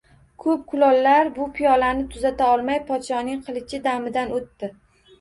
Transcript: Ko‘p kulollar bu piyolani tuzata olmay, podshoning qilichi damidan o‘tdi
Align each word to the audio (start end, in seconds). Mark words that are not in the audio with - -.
Ko‘p 0.45 0.63
kulollar 0.71 1.29
bu 1.35 1.47
piyolani 1.59 2.07
tuzata 2.15 2.49
olmay, 2.57 2.83
podshoning 2.91 3.47
qilichi 3.47 3.85
damidan 3.89 4.39
o‘tdi 4.43 4.77